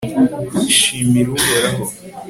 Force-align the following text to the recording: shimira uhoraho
shimira 0.77 1.29
uhoraho 1.37 1.83